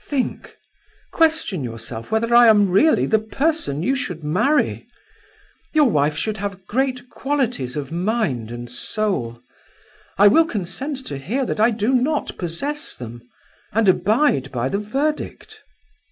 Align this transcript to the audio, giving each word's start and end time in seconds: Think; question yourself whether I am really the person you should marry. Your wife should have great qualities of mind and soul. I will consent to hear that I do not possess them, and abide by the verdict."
Think; 0.07 0.55
question 1.11 1.63
yourself 1.63 2.11
whether 2.11 2.33
I 2.33 2.47
am 2.47 2.71
really 2.71 3.05
the 3.05 3.19
person 3.19 3.83
you 3.83 3.95
should 3.95 4.23
marry. 4.23 4.87
Your 5.75 5.91
wife 5.91 6.17
should 6.17 6.37
have 6.37 6.65
great 6.65 7.11
qualities 7.11 7.77
of 7.77 7.91
mind 7.91 8.49
and 8.49 8.67
soul. 8.67 9.39
I 10.17 10.27
will 10.27 10.45
consent 10.45 11.05
to 11.05 11.19
hear 11.19 11.45
that 11.45 11.59
I 11.59 11.69
do 11.69 11.93
not 11.93 12.35
possess 12.39 12.95
them, 12.95 13.21
and 13.73 13.87
abide 13.87 14.51
by 14.51 14.69
the 14.69 14.79
verdict." 14.79 15.61